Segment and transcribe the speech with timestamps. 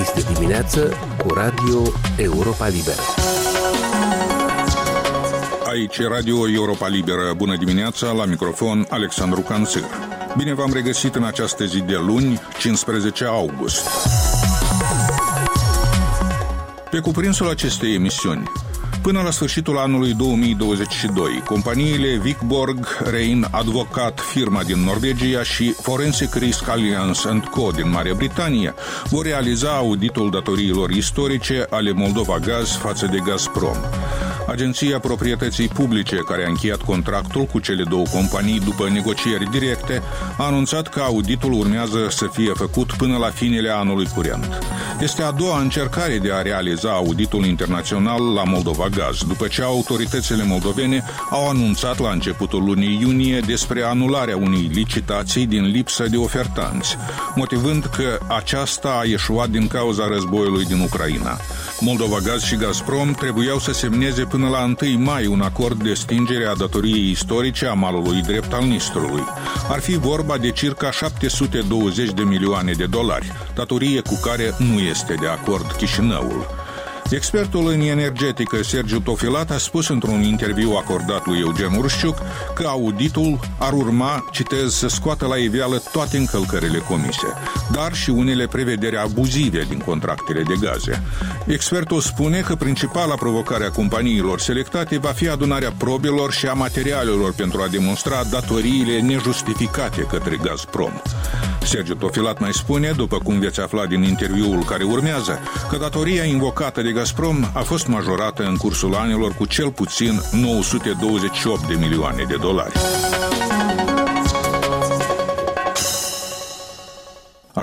[0.00, 1.82] Este dimineață cu Radio
[2.16, 3.00] Europa Liberă.
[5.66, 7.32] Aici Radio Europa Liberă.
[7.36, 9.82] Bună dimineața, la microfon Alexandru Canțir.
[10.36, 13.88] Bine v-am regăsit în această zi de luni, 15 august.
[16.90, 18.50] Pe cuprinsul acestei emisiuni,
[19.04, 26.68] Până la sfârșitul anului 2022, companiile Vicborg, Rein, Advocat, firma din Norvegia și Forensic Risk
[26.68, 27.70] Alliance Co.
[27.70, 28.74] din Marea Britanie
[29.10, 33.76] vor realiza auditul datoriilor istorice ale Moldova Gaz față de Gazprom.
[34.54, 40.02] Agenția Proprietății Publice, care a încheiat contractul cu cele două companii după negocieri directe,
[40.38, 44.58] a anunțat că auditul urmează să fie făcut până la finele anului curent.
[45.00, 50.44] Este a doua încercare de a realiza auditul internațional la Moldova Gaz, după ce autoritățile
[50.44, 56.96] moldovene au anunțat la începutul lunii iunie despre anularea unei licitații din lipsă de ofertanți,
[57.34, 61.38] motivând că aceasta a ieșuat din cauza războiului din Ucraina.
[61.80, 66.44] Moldova Gaz și Gazprom trebuiau să semneze până la 1 mai un acord de stingere
[66.46, 69.22] a datoriei istorice a malului drept al Nistrului.
[69.68, 75.14] Ar fi vorba de circa 720 de milioane de dolari, datorie cu care nu este
[75.14, 76.63] de acord Chișinăul.
[77.10, 82.18] Expertul în energetică Sergiu Tofilat a spus într-un interviu acordat lui Eugen Urșciuc
[82.54, 87.26] că auditul ar urma, citez, să scoată la iveală toate încălcările comise,
[87.72, 91.02] dar și unele prevederi abuzive din contractele de gaze.
[91.46, 97.32] Expertul spune că principala provocare a companiilor selectate va fi adunarea probelor și a materialelor
[97.32, 100.92] pentru a demonstra datoriile nejustificate către Gazprom.
[101.64, 105.38] Sergiu Tofilat mai spune, după cum veți afla din interviul care urmează,
[105.70, 111.66] că datoria invocată de Gazprom a fost majorată în cursul anilor cu cel puțin 928
[111.66, 112.72] de milioane de dolari.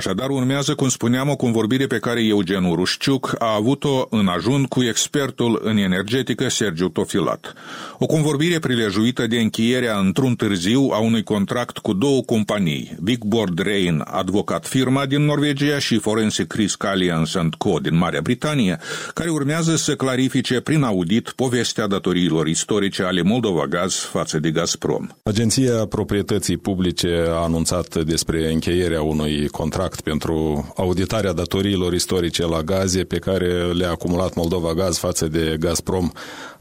[0.01, 4.83] Așadar, urmează, cum spuneam, o convorbire pe care Eugen Urușciuc a avut-o în ajun cu
[4.83, 7.53] expertul în energetică Sergiu Tofilat.
[7.97, 13.59] O convorbire prilejuită de încheierea într-un târziu a unui contract cu două companii, Big Board
[13.59, 17.77] Rain, advocat firma din Norvegia și Forensic Risk Alliance Co.
[17.81, 18.77] din Marea Britanie,
[19.13, 25.07] care urmează să clarifice prin audit povestea datoriilor istorice ale Moldova Gaz față de Gazprom.
[25.23, 30.35] Agenția Proprietății Publice a anunțat despre încheierea unui contract contract pentru
[30.77, 36.07] auditarea datoriilor istorice la gaze pe care le-a acumulat Moldova Gaz față de Gazprom.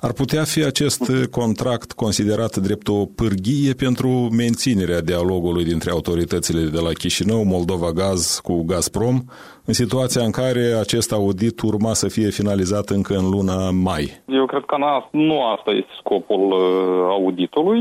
[0.00, 4.08] Ar putea fi acest contract considerat drept o pârghie pentru
[4.42, 9.16] menținerea dialogului dintre autoritățile de la Chișinău, Moldova Gaz cu Gazprom,
[9.64, 14.04] în situația în care acest audit urma să fie finalizat încă în luna mai?
[14.26, 14.76] Eu cred că
[15.10, 16.62] nu asta este scopul uh,
[17.16, 17.80] auditului.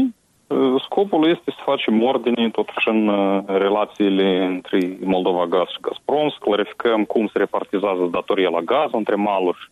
[0.50, 6.30] Uh, scopul este să facem ordine totuși în uh, relațiile între Moldova Gaz și Gazprom,
[6.30, 9.72] să clarificăm cum se repartizează datoria la gaz între maluri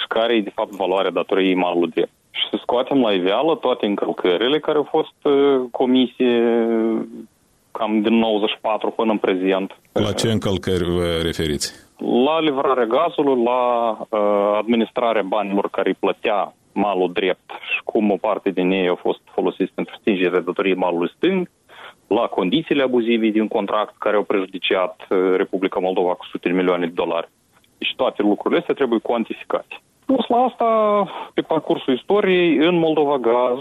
[0.00, 2.10] și care e de fapt valoarea datoriei malului drept.
[2.30, 6.28] Și să scoatem la iveală toate încălcările care au fost uh, comise
[7.70, 9.78] cam din 94 până în prezent.
[9.92, 11.72] La ce încălcări vă referiți?
[12.24, 18.16] La livrarea gazului, la uh, administrarea banilor care îi plătea malul drept și cum o
[18.16, 21.50] parte din ei au fost folosiți pentru stingerea datoriei malului stâng,
[22.06, 26.86] la condițiile abuzive din contract care au prejudiciat uh, Republica Moldova cu sute de milioane
[26.86, 27.28] de dolari.
[27.78, 29.80] Deci toate lucrurile astea trebuie cuantificate.
[30.06, 30.68] Plus la asta,
[31.34, 33.58] pe parcursul istoriei, în Moldova Gaz,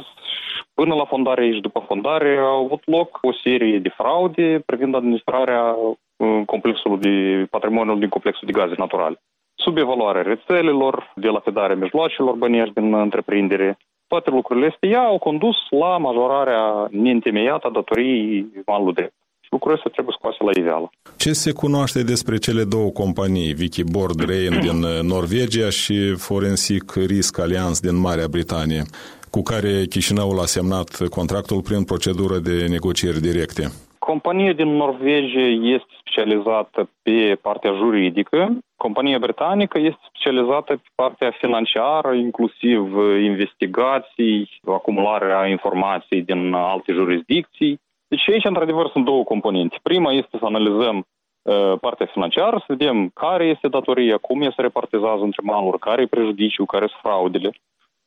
[0.74, 5.76] până la fondare și după fondare, au avut loc o serie de fraude privind administrarea
[5.76, 9.20] uh, complexului de patrimoniul din complexul de gaze naturale
[9.66, 13.78] subevaluarea rețelelor, de la fedarea mijloacelor bănești din întreprindere.
[14.08, 19.14] Toate lucrurile astea ea au condus la majorarea neîntemeiată a datoriei malului drept.
[19.50, 20.88] Lucrurile astea trebuie scoase la iveală.
[21.18, 24.80] Ce se cunoaște despre cele două companii, Vicky Board Rain din
[25.14, 25.98] Norvegia și
[26.28, 28.82] Forensic Risk Alliance din Marea Britanie,
[29.30, 33.64] cu care Chișinăul a semnat contractul prin procedură de negocieri directe?
[34.00, 35.48] Compania din Norvegia
[35.78, 44.50] este specializată pe partea juridică, compania britanică este specializată pe partea financiară, inclusiv uh, investigații,
[44.68, 47.80] acumularea informației din alte jurisdicții.
[48.08, 49.78] Deci aici, într-adevăr, sunt două componente.
[49.82, 55.24] Prima este să analizăm uh, partea financiară, să vedem care este datoria, cum este repartizează
[55.24, 57.50] între maluri, care e prejudiciu, care sunt fraudele.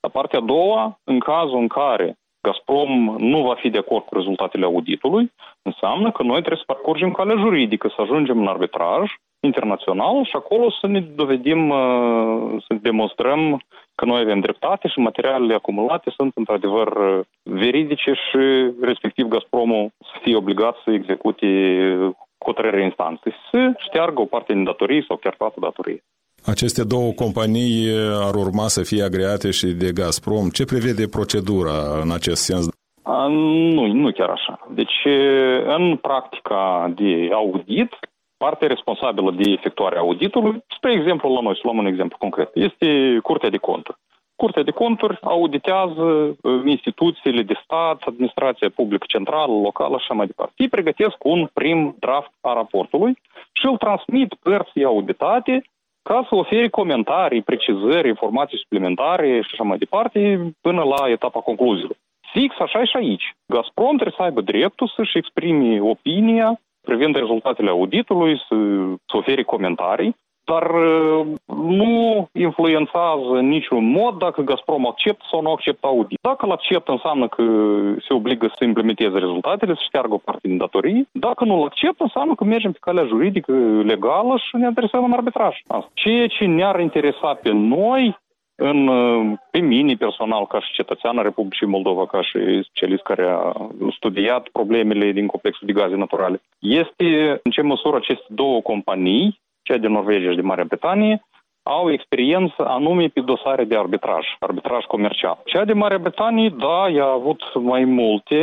[0.00, 4.14] La partea a doua, în cazul în care Gazprom nu va fi de acord cu
[4.14, 9.04] rezultatele auditului, înseamnă că noi trebuie să parcurgem calea juridică, să ajungem în arbitraj
[9.40, 13.62] internațional și acolo să ne dovedim, uh, să demonstrăm
[13.94, 20.18] că noi avem dreptate și materialele acumulate sunt într-adevăr uh, veridice și respectiv Gazpromul să
[20.22, 21.46] fie obligat să execute
[22.44, 23.32] hotărârea instanței.
[23.50, 26.02] Să șteargă o parte din datorii sau chiar toată datorie.
[26.54, 27.76] Aceste două companii
[28.28, 30.48] ar urma să fie agreate și de Gazprom.
[30.48, 32.64] Ce prevede procedura în acest sens?
[33.02, 33.26] A,
[33.76, 34.54] nu, nu chiar așa.
[34.80, 34.98] Deci,
[35.76, 37.90] în practica de audit,
[38.36, 43.18] partea responsabilă de efectuarea auditului, spre exemplu, la noi, să luăm un exemplu concret, este
[43.22, 43.98] Curtea de Conturi.
[44.36, 50.26] Curtea de Conturi auditează uh, instituțiile de stat, administrația publică centrală, locală și așa mai
[50.26, 50.54] departe.
[50.56, 53.12] Ei pregătesc un prim draft a raportului
[53.52, 55.62] și îl transmit părții auditate
[56.08, 60.18] ca să ofere comentarii, precizări, informații suplimentare și așa mai departe
[60.60, 61.96] până la etapa concluziilor.
[62.32, 63.26] Fix așa și aici.
[63.46, 68.56] Gazprom trebuie să aibă dreptul să-și exprime opinia privind rezultatele auditului, să,
[69.08, 70.16] să ofere comentarii
[70.50, 76.18] dar uh, nu influențează în niciun mod dacă Gazprom acceptă sau nu acceptă audit.
[76.22, 77.42] Dacă îl acceptă, înseamnă că
[78.06, 81.08] se obligă să implementeze rezultatele, să șteargă o parte din datorii.
[81.12, 83.52] Dacă nu îl acceptă, înseamnă că mergem pe calea juridică
[83.84, 85.56] legală și ne adresăm în arbitraj.
[85.92, 88.18] Ceea ce ne-ar interesa pe noi
[88.60, 93.26] în, uh, pe mine personal, ca și cetățean al Republicii Moldova, ca și specialist care
[93.28, 93.52] a
[93.90, 99.76] studiat problemele din complexul de gaze naturale, este în ce măsură aceste două companii cea
[99.76, 101.22] din Norvegia și din Marea Britanie,
[101.62, 105.38] au experiență anume pe dosare de arbitraj, arbitraj comercial.
[105.44, 108.40] Cea de Marea Britanie, da, ea a avut mai multe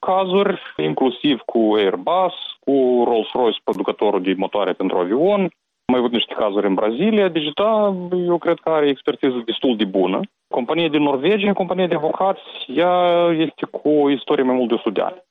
[0.00, 6.34] cazuri, inclusiv cu Airbus, cu Rolls-Royce, producătorul de motoare pentru avion, am mai avut niște
[6.34, 7.94] cazuri în Brazilia, deci da,
[8.26, 10.20] eu cred că are expertiză destul de bună.
[10.48, 12.94] Compania din Norvegia, compania de avocați, ea
[13.30, 15.22] este cu o istorie mai mult de 100 de ani.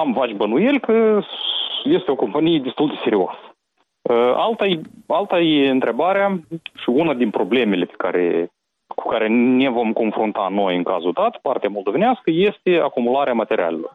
[0.00, 1.20] Am vaci bănuiel că
[1.84, 3.55] este o companie destul de serioasă.
[4.08, 6.40] Uh, alta e, alta e întrebarea
[6.74, 8.50] și una din problemele pe care,
[8.94, 13.94] cu care ne vom confrunta noi în cazul dat, partea moldovenească, este acumularea materialelor.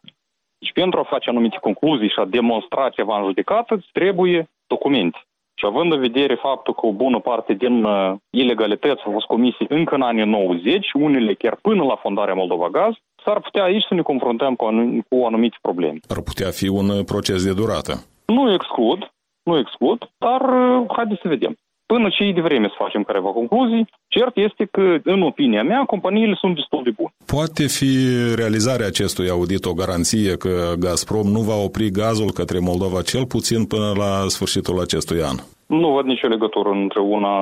[0.60, 5.20] Deci pentru a face anumite concluzii și a demonstra ceva în judecată, îți trebuie documente.
[5.60, 9.66] Și având în vedere faptul că o bună parte din uh, ilegalități au fost comise
[9.68, 12.94] încă în anii 90, unele chiar până la fondarea Moldova Gaz,
[13.24, 16.00] s-ar putea aici să ne confruntăm cu, anum- cu anumite probleme.
[16.08, 17.94] Ar putea fi un proces de durată.
[18.26, 19.12] Nu exclud,
[19.44, 21.54] nu exclud, dar uh, haideți să vedem.
[21.94, 25.84] Până ce e de vreme să facem careva concluzii, cert este că, în opinia mea,
[25.84, 27.14] companiile sunt destul de bune.
[27.26, 27.92] Poate fi
[28.36, 33.66] realizarea acestui audit o garanție că Gazprom nu va opri gazul către Moldova cel puțin
[33.66, 35.38] până la sfârșitul acestui an?
[35.80, 37.36] Nu văd nicio legătură între, una,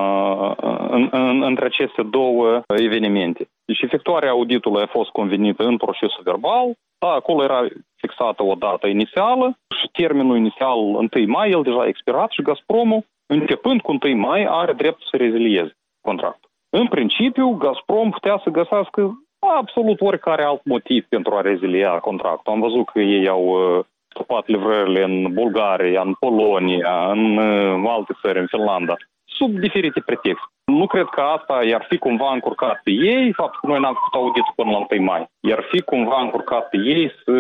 [0.90, 3.50] în, în, între aceste două evenimente.
[3.66, 8.88] Deci efectuarea auditului a fost convenită în procesul verbal, da, acolo era fixată o dată
[8.88, 14.16] inițială și termenul inițial 1 mai, el deja a expirat și Gazpromul, începând cu 1
[14.16, 16.50] mai, are dreptul să rezilieze contractul.
[16.70, 22.54] În principiu, Gazprom putea să găsească absolut oricare alt motiv pentru a rezilia contractul.
[22.54, 23.86] Am văzut că ei au uh,
[24.30, 28.96] stopat livrările în Bulgaria, în Polonia, în uh, alte țări, în Finlanda,
[29.26, 30.48] sub diferite pretexte.
[30.66, 34.14] Nu cred că asta i-ar fi cumva încurcat pe ei, faptul că noi n-am făcut
[34.14, 35.28] audit până la 1 mai.
[35.40, 37.34] I-ar fi cumva încurcat pe ei să,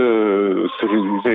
[0.75, 0.81] să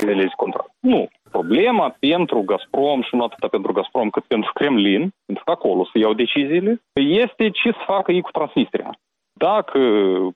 [0.04, 0.70] realizeze contract.
[0.80, 1.08] Nu.
[1.30, 5.98] Problema pentru Gazprom și nu atât pentru Gazprom cât pentru Kremlin, pentru că acolo să
[5.98, 8.90] iau deciziile, este ce să facă ei cu Transnistria.
[9.32, 9.80] Dacă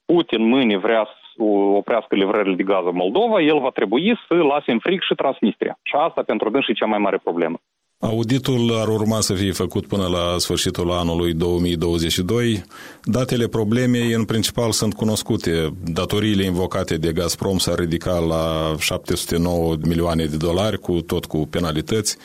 [0.07, 1.18] Putin mâine vrea să
[1.81, 5.79] oprească livrările de gaz în Moldova, el va trebui să lase în fric și Transnistria.
[5.83, 7.59] Și asta pentru dâns și cea mai mare problemă.
[8.01, 12.63] Auditul ar urma să fie făcut până la sfârșitul anului 2022.
[13.05, 15.69] Datele problemei în principal sunt cunoscute.
[15.85, 22.17] Datoriile invocate de Gazprom s-ar ridica la 709 milioane de dolari, cu tot cu penalități.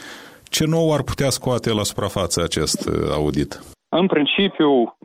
[0.43, 3.72] Ce nou ar putea scoate la suprafață acest audit?
[3.95, 4.95] În principiu,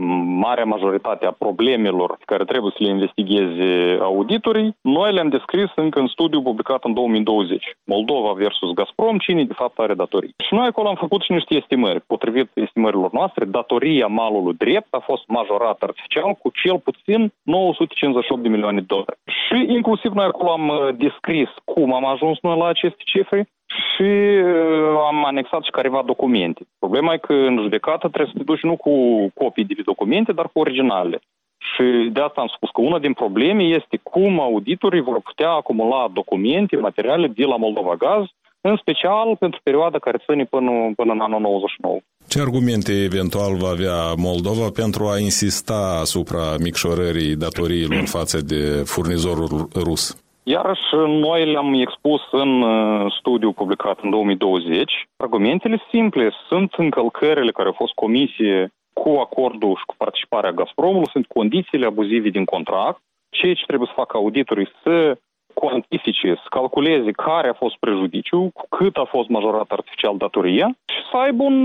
[0.45, 6.07] marea majoritate a problemelor care trebuie să le investigheze auditorii, noi le-am descris încă în
[6.07, 7.77] studiu publicat în 2020.
[7.85, 10.35] Moldova versus Gazprom, cine de fapt are datorii.
[10.47, 12.01] Și noi acolo am făcut și niște estimări.
[12.01, 18.49] Potrivit estimărilor noastre, datoria malului drept a fost majorată artificial cu cel puțin 958 de
[18.49, 19.19] milioane de dolari.
[19.45, 24.11] Și inclusiv noi acolo am uh, descris cum am ajuns noi la aceste cifre și
[24.45, 26.67] uh, am anexat și careva documente.
[26.79, 28.93] Problema e că în judecată trebuie să te duci nu cu
[29.35, 31.19] copii de documente, dar cu originale.
[31.59, 36.09] Și de asta am spus că una din probleme este cum auditorii vor putea acumula
[36.13, 38.25] documente, materiale de la Moldova Gaz,
[38.61, 41.99] în special pentru perioada care ține până, până în anul 99.
[42.29, 49.69] Ce argumente eventual va avea Moldova pentru a insista asupra micșorării datoriilor față de furnizorul
[49.75, 50.28] rus?
[50.51, 55.09] Iarăși, noi le-am expus în uh, studiu publicat în 2020.
[55.17, 61.27] Argumentele simple sunt încălcările care au fost comisie cu acordul și cu participarea Gazpromului, sunt
[61.27, 63.01] condițiile abuzive din contract,
[63.31, 65.19] ceea ce trebuie să facă auditorii să
[65.61, 71.01] cuantifice, să calculeze care a fost prejudiciu, cu cât a fost majorat artificial datoria și
[71.11, 71.65] să aibă un,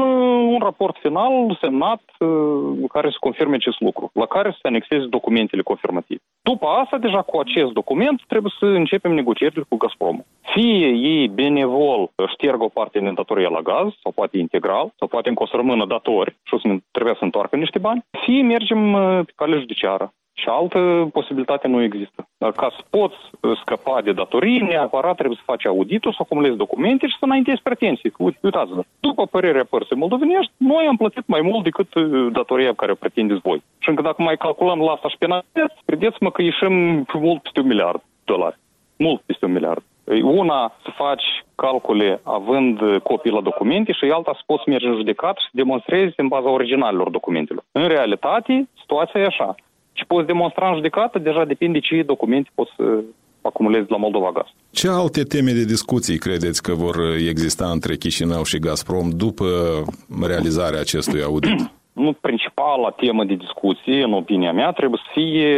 [0.54, 2.02] un raport final semnat
[2.96, 6.20] care să confirme acest lucru, la care să se anexeze documentele confirmative.
[6.42, 10.18] După asta, deja cu acest document, trebuie să începem negocierile cu Gazprom.
[10.42, 15.30] Fie ei benevol șterg o parte din datoria la gaz, sau poate integral, sau poate
[15.30, 18.82] încă o să rămână datori și o să trebuie să întoarcă niște bani, fie mergem
[19.26, 20.14] pe cale judiciară.
[20.44, 22.28] Și altă posibilitate nu există.
[22.38, 23.16] Dar ca să poți
[23.62, 28.14] scăpa de datorii, neapărat trebuie să faci auditul, să acumulezi documente și să înaintezi pretenții.
[28.42, 31.88] Uitați-vă, după părerea părții moldovenești, noi am plătit mai mult decât
[32.32, 33.64] datoria pe care o pretindeți voi.
[33.80, 37.68] Și încă dacă mai calculăm la asta și penalități, credeți-mă că ieșim mult peste un
[37.68, 38.58] miliard de dolari.
[38.98, 39.84] Mult peste un miliard.
[40.24, 41.24] Una, să faci
[41.56, 46.14] calcule având copii la documente și alta să poți merge în judecat și să demonstrezi
[46.18, 47.64] în baza originalelor documentelor.
[47.72, 49.56] În realitate, situația e așa.
[50.04, 52.84] Și poți demonstra în judecată, deja depinde ce documente poți să
[53.42, 54.48] acumulezi la Moldova Gaz.
[54.72, 56.96] Ce alte teme de discuții credeți că vor
[57.30, 59.46] exista între Chișinău și Gazprom după
[60.28, 61.60] realizarea acestui audit?
[61.94, 65.54] Nu, principala temă de discuție, în opinia mea, trebuie să fie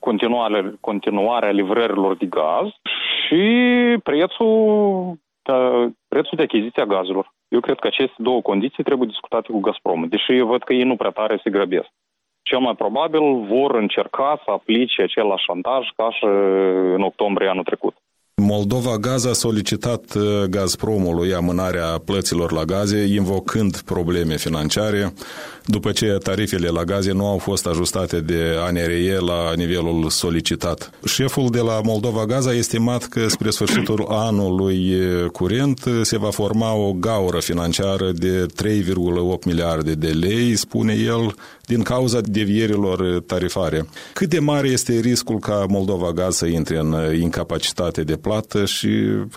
[0.00, 2.68] continuarea, continuarea livrărilor de gaz
[3.22, 3.42] și
[4.02, 4.54] prețul,
[5.42, 7.34] da, prețul de achiziție a gazelor.
[7.48, 10.82] Eu cred că aceste două condiții trebuie discutate cu Gazprom, deși eu văd că ei
[10.82, 11.88] nu prea tare se grăbesc
[12.48, 16.24] cel mai probabil vor încerca să aplice același șantaj ca și
[16.96, 17.94] în octombrie anul trecut.
[18.42, 25.12] Moldova Gaz a solicitat uh, Gazpromului amânarea plăților la gaze, invocând probleme financiare,
[25.64, 30.90] după ce tarifele la gaze nu au fost ajustate de ANRE la nivelul solicitat.
[31.04, 34.96] Șeful de la Moldova Gaz a estimat că spre sfârșitul anului
[35.32, 41.34] curent se va forma o gaură financiară de 3,8 miliarde de lei, spune el,
[41.66, 43.80] din cauza devierilor tarifare.
[44.14, 48.90] Cât de mare este riscul ca Moldova Gaz să intre în incapacitate de plată și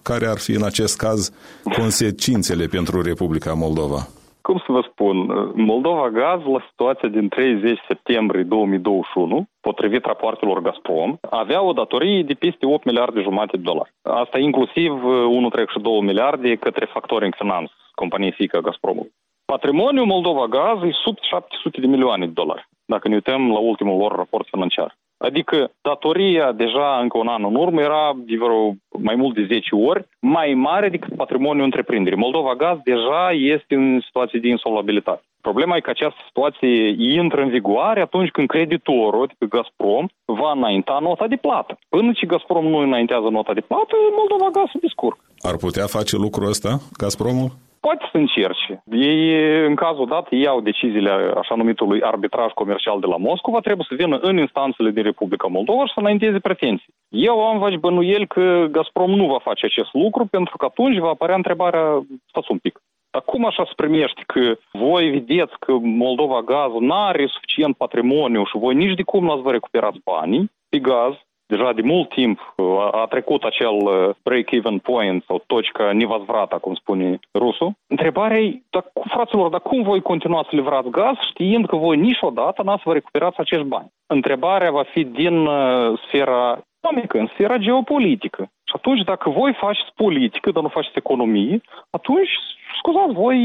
[0.04, 1.32] care ar fi în acest caz
[1.78, 4.08] consecințele pentru Republica Moldova?
[4.42, 5.16] Cum să vă spun,
[5.56, 12.34] Moldova Gaz, la situația din 30 septembrie 2021, potrivit rapoartelor Gazprom, avea o datorie de
[12.34, 13.94] peste 8 miliarde jumate de dolari.
[14.02, 19.14] Asta inclusiv 1,2 miliarde către Factoring Finance, companie fică Gazpromului.
[19.56, 23.98] Patrimoniul Moldova Gaz e sub 700 de milioane de dolari, dacă ne uităm la ultimul
[23.98, 24.98] lor raport financiar.
[25.18, 28.76] Adică datoria deja încă un an în urmă era de vreo
[29.10, 32.26] mai mult de 10 ori mai mare decât patrimoniul întreprinderii.
[32.26, 33.24] Moldova Gaz deja
[33.56, 35.24] este în situație de insolvabilitate.
[35.42, 40.98] Problema e că această situație intră în vigoare atunci când creditorul, adică Gazprom, va înainta
[41.02, 41.80] nota de plată.
[41.90, 45.22] Până ce Gazprom nu înaintează nota de plată, Moldova Gaz se descurcă.
[45.42, 47.52] Ar putea face lucrul ăsta, Gazpromul?
[47.80, 48.84] Poate să încerce.
[48.92, 53.96] Ei, în cazul dat, iau deciziile așa numitului arbitraj comercial de la Moscova, trebuie să
[53.96, 56.94] vină în instanțele din Republica Moldova și să înainteze pretenții.
[57.10, 61.10] Eu am vaci bănuiel că Gazprom nu va face acest lucru, pentru că atunci va
[61.10, 62.82] apărea întrebarea, stați un pic,
[63.12, 68.46] dar cum așa se primește că voi vedeți că Moldova Gaz nu are suficient patrimoniu
[68.46, 71.14] și voi nici de cum nu ați vă recuperați banii pe gaz,
[71.49, 76.75] deja de mult timp a, a trecut acel uh, break-even point sau точка невозврата, cum
[76.75, 77.73] spune rusul.
[77.87, 82.63] Întrebarea e, dar, fraților, dar cum voi continua să livrați gaz știind că voi niciodată
[82.63, 83.93] n-ați vă recuperați acești bani?
[84.07, 88.43] Întrebarea va fi din uh, sfera economică, în sfera geopolitică.
[88.43, 92.31] Și atunci, dacă voi faceți politică, dar nu faceți economie, atunci,
[92.79, 93.39] scuzați, voi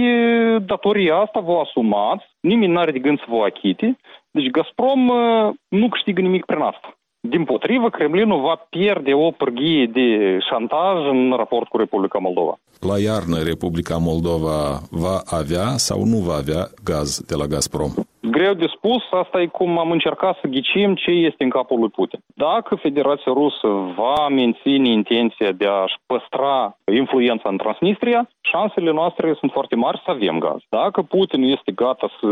[0.59, 3.97] datoria asta vă asumați, nimeni nu are de gând să vă achite,
[4.31, 6.93] deci Gazprom uh, nu câștigă nimic prin asta.
[7.28, 12.54] Din potrivă, Kremlinul va pierde o pârghie de șantaj în raport cu Republica Moldova.
[12.80, 14.58] La iarnă, Republica Moldova
[14.90, 17.92] va avea sau nu va avea gaz de la Gazprom?
[18.20, 21.88] Greu de spus, asta e cum am încercat să ghicim ce este în capul lui
[21.88, 22.20] Putin.
[22.34, 29.50] Dacă Federația Rusă va menține intenția de a-și păstra influența în Transnistria, șansele noastre sunt
[29.52, 30.60] foarte mari să avem gaz.
[30.68, 32.28] Dacă Putin este gata să,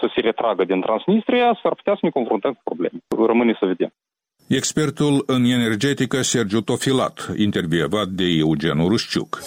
[0.00, 2.98] să se retragă din Transnistria, s-ar putea să ne confruntăm cu probleme.
[3.26, 3.92] Rămâne să vedem.
[4.54, 9.42] Expertul în energetică Sergiu Tofilat, intervievat de Eugen Rușciuc.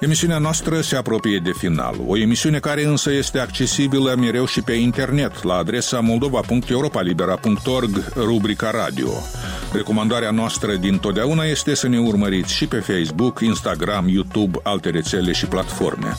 [0.00, 4.72] Emisiunea noastră se apropie de final, o emisiune care însă este accesibilă mereu și pe
[4.72, 9.08] internet, la adresa moldova.europalibera.org, rubrica radio.
[9.72, 15.32] Recomandarea noastră din totdeauna este să ne urmăriți și pe Facebook, Instagram, YouTube, alte rețele
[15.32, 16.16] și platforme.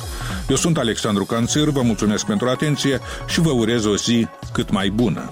[0.49, 4.89] Eu sunt Alexandru Canțir, vă mulțumesc pentru atenție și vă urez o zi cât mai
[4.89, 5.31] bună.